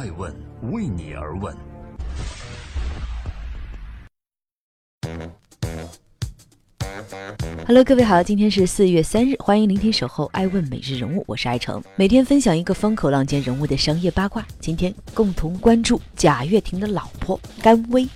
[0.00, 0.34] 爱问
[0.72, 1.54] 为你而问。
[7.66, 14.42] Hello，各位好，今天是四月三日，欢迎聆听守候爱问每日人物，我是爱成，每天分享一个风口浪尖人物的商业八卦。
[14.58, 18.08] 今天共同关注贾跃亭的老婆甘薇。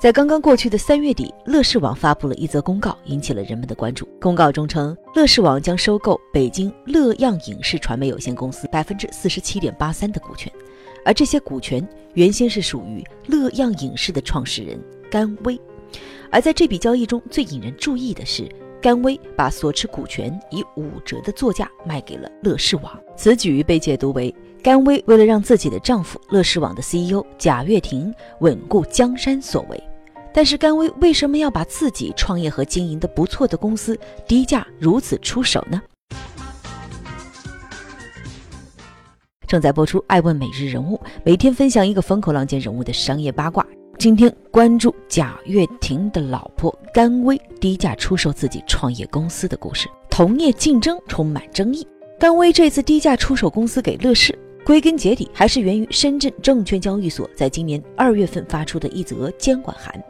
[0.00, 4.08] 在刚刚过去的三月底，乐视网发布了一则公告，引起了人们的关注。
[4.20, 10.52] 公告中称，乐视网将收购北京乐样影视传媒有限公司百分之四十七点八三的股权，
[11.04, 15.60] 而这些股权原先是属于乐样影视的创始人甘薇。
[16.30, 18.48] 而在这笔交易中最引人注意的是，
[18.80, 22.96] 甘薇把所持股权以五折的作价卖给了乐视网。
[23.16, 29.82] 此举被解读为甘薇为了让自己的丈夫乐视网的 CEO 贾跃亭稳固江山所为。
[30.32, 35.80] 但是甘薇为什么要把自己创业和经营的不错的公司低价如此出手呢？
[39.46, 43.66] 正在播出《爱问每日人物》，每天分享一个风口浪尖人物的商业八卦。
[43.98, 51.84] 今天关注贾跃亭的老婆甘薇低价出售自己创业公司的故事，同业竞争充满争议。
[52.20, 54.38] 甘薇这次低价出手公司给乐视。
[54.68, 60.04] 归根结底，还是源于深圳证券交易所在今年二月份发出的一则监管函。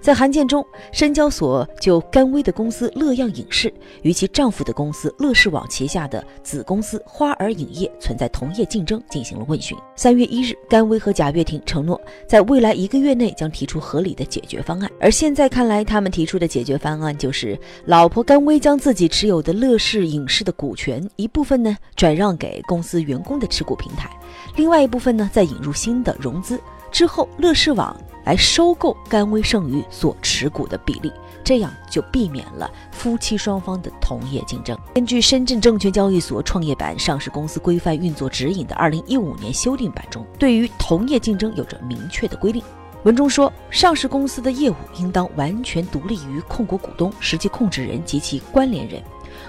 [0.00, 9.76] 在函件中，深交所就甘薇的公司乐漾影视与其丈夫的公司乐视网旗下的子公司花儿影业存在同业竞争进行了问询。
[9.96, 14.88] 三月一日，甘薇和贾跃亭承诺在未来一个月内将提出合理的解决方案。
[15.00, 24.10] 而现在看来，他们提出的解决方案就是老婆甘薇将自己持有的乐视影视的股权一部分呢转让给公司员工的持股平台，
[24.54, 26.60] 另外一部分呢再引入新的融资
[26.92, 27.96] 之后，乐视网。
[28.26, 31.12] 来收购甘薇剩余所持股的比例，
[31.44, 34.76] 这样就避免了夫妻双方的同业竞争。
[34.92, 42.60] 根据深圳证券交易所创业板上市公司规范运作指引的二零一五年修订版中，对于同业竞争有着明确的规定。
[43.04, 49.00] 文中说，上市公司的业务应当完全独立于控股股东、实际控制人及其关联人。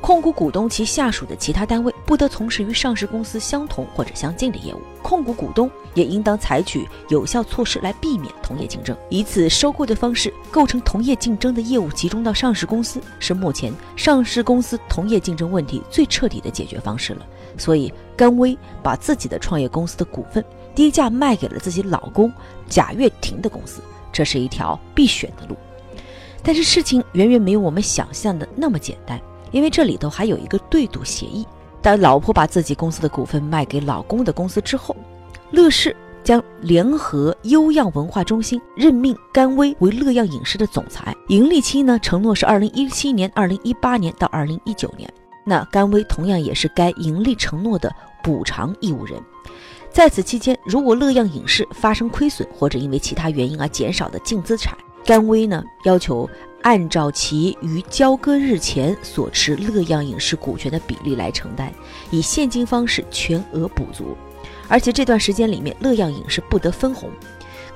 [0.00, 4.80] 控股股东其下属的其他单位不得从事与上市公司相同或者相近的业务。
[5.02, 8.96] 控股股东也应当采取有效措施来避免同业竞争。
[9.10, 17.26] 以此收购的方式构成同业竞争的业务集中到上市公司，是目前上市公司同业竞争问题最彻底的解决方式了。
[17.56, 20.44] 所以，甘薇把自己的创业公司的股份
[20.74, 22.32] 低价卖给了自己老公
[22.68, 23.82] 贾跃亭的公司，
[24.12, 25.56] 这是一条必选的路。
[26.42, 29.20] 但是事情远远没有我们想象的那么简单。
[29.50, 31.46] 因为这里头还有一个对赌协议，
[31.80, 34.94] 当老婆把自己公司的股份卖给老公的公司之后，
[35.50, 45.08] 乐视将联合优样文化中心任命甘薇为乐样影视的总裁，盈利期呢承诺是二零一七年、二零一八年到二零一九年。
[45.44, 47.90] 那甘薇同样也是该盈利承诺的
[48.22, 49.18] 补偿义务人，
[49.90, 54.76] 在此期间，如果乐样影视发生亏损或者因为其他原因而减少的净资产，
[55.06, 56.28] 甘薇呢要求。
[56.62, 61.72] 按照其于交割日前所持乐样影视股权的比例来承担，
[62.10, 64.16] 以现金方式全额补足。
[64.68, 67.10] 而且这段时间里面，乐样影视不得分红。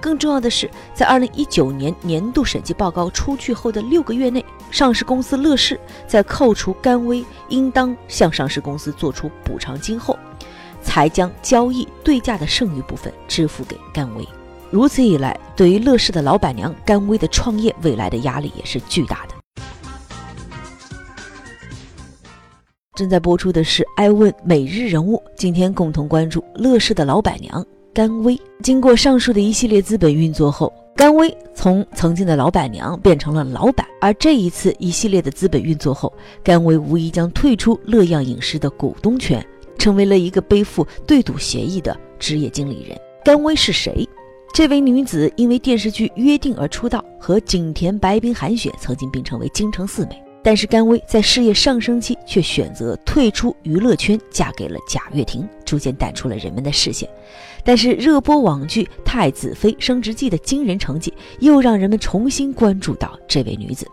[0.00, 10.18] 更重要的是，在二零一九年年度审计报告出具后的六个月内，上市公司乐视在扣除甘薇应当向上市公司做出补偿金后，
[10.80, 14.26] 才将交易对价的剩余部分支付给甘薇。
[14.70, 19.34] 如此一来，对于乐视的老板娘甘薇的创业未来的压力也是巨大的。
[22.94, 28.40] 正在播出的是《爱问每日人物》，今天共同关注乐视的老板娘甘薇。
[28.62, 33.84] 经过上述的一系列资本运作后，甘薇从曾经的老板娘变成了老板。
[34.00, 36.12] 而这一次一系列的资本运作后，
[36.44, 39.44] 甘薇无疑将退出乐样影视的股东权，
[39.78, 42.96] 成为了一个背负对赌协议的职业经理人。
[43.24, 44.08] 甘薇是谁？
[44.52, 50.20] 这位女子因为电视剧《约定》而出道，和景甜、白冰、韩雪曾经并称为京城四美。
[50.42, 57.08] 但是甘薇在事业上升期却选择退出娱乐圈，嫁给了贾跃亭，逐渐淡出了人们的视线。
[57.64, 63.86] 但是热播网剧《太子妃升职记》的惊人成绩，又让人们重新关注到这位女子。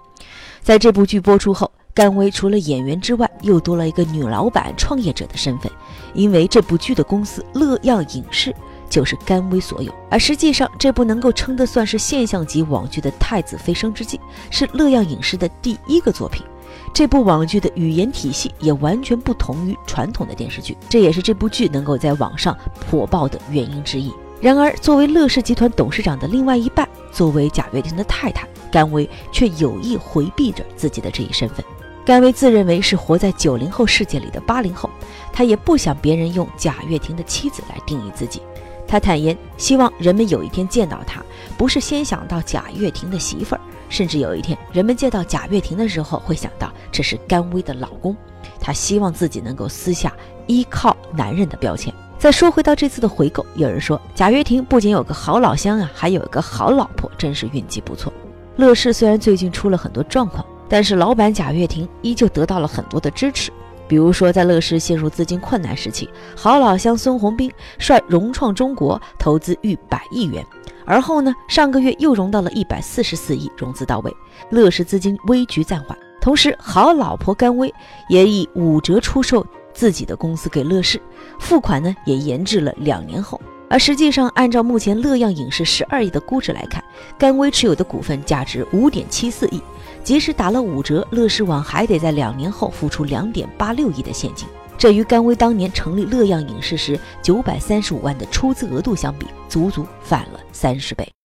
[0.62, 5.72] 在这部剧播出后，甘薇除了演员之外，又多了一个女老板、创业者的身份，
[6.14, 8.54] 因为这部剧的公司乐耀影视。
[8.90, 14.18] 就是甘薇所有，而实际上，这部能够称得算是现象级网剧的《太子妃升职记》，
[14.50, 16.46] 是乐样影视的第一个作品。
[16.94, 22.58] 这部网剧的语言体系也完全不同于传统的电视剧，这也是这部剧能够在网上
[22.90, 24.12] 火爆的原因之一。
[24.40, 31.64] 然而，作为乐视集团董事长的另外一半，作为贾跃亭的太太，甘薇却有意回避着自己的这一身份。
[32.06, 34.90] 甘薇自认为是活在九零后世界里的八零后，
[35.34, 38.42] 她也不想别人用贾跃亭的妻子来定义自己。
[38.88, 41.22] 他坦言，希望人们有一天见到他，
[41.58, 48.16] 不是先想到贾跃亭的媳妇儿，甚至有一天人们见到贾跃亭的时候，会想到这是甘薇的老公。
[48.60, 50.14] 他希望自己能够撕下
[50.46, 51.94] 依靠男人的标签。
[52.18, 58.12] 再说回到这次的回购，有人说贾跃亭不仅有个好老乡啊，还有一个好老婆，真是运气不错。
[58.56, 60.46] 乐视虽然最近出了很多状况。
[60.70, 63.54] 但是老板贾跃亭依旧得到了很多的支持，
[63.88, 70.46] 比如说在乐视陷入资金困难时期，好老乡孙宏斌率融创中国投资逾百亿元，
[70.86, 74.14] 而后呢，上个月又融到了一百四十四亿，融资到位，
[74.50, 75.98] 乐视资金危局暂缓。
[76.20, 77.74] 同时，好老婆甘薇
[78.10, 81.02] 也以五折出售自己的公司给乐视，
[81.40, 83.40] 付款呢也延迟了两年后。
[83.70, 86.84] 而实际上，按照目前乐漾影视十二亿的估值来看，
[87.18, 89.62] 甘薇持有的股份价值五点七四亿。
[90.04, 94.48] 即使打了五折，乐视网还得在两年后付出两点八六亿的现金，
[94.78, 101.17] 这与甘薇当年成立乐漾影视时九百三十五万的出资额度相比，足足翻了三十倍。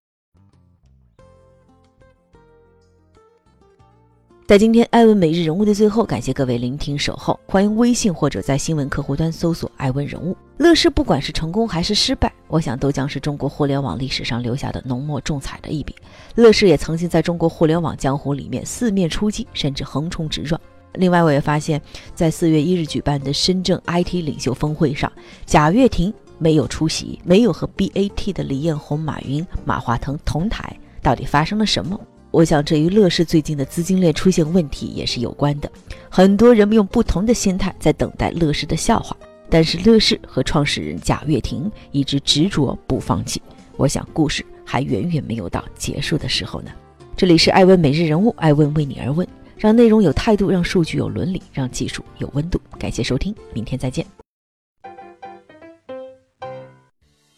[4.51, 10.35] 在今天艾问每日人物的最后，感谢各位聆听守候，欢迎微信或者在新闻客户端搜索“艾问人物”。
[10.59, 15.95] 乐视不管是成功还是失败，我想都将是中国互联网历史上留下的浓墨重彩的一笔。
[16.35, 20.59] 乐视也曾经在中国互联网江湖里面四面出击，甚至横冲直撞。
[20.95, 21.81] 另外，我也发现，
[22.13, 25.09] 在四月一日举办的深圳 IT 领袖峰会上，
[25.45, 31.97] 贾跃亭没有出席，没有和 BAT 的李彦宏、马云、马化腾同台，到底发生了什么？
[32.31, 35.69] 我想，这与乐视最近的资金链出现问题也是有关的。
[36.09, 39.15] 很多人们用不同的心态在等待乐视的笑话，
[39.49, 43.41] 但是乐视和创始人贾跃亭一直执着不放弃。
[43.75, 46.71] 我想，故事还远远没有到结束的时候呢。
[47.17, 49.27] 这里是爱问每日人物，爱问为你而问，
[49.57, 52.61] 让内容有态度，让数据有伦理，让技术有温度。
[52.79, 54.05] 感谢收听，明天再见。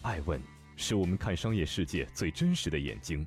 [0.02, 0.40] 爱问
[0.76, 3.26] 是我们看商业世界最真实的眼睛。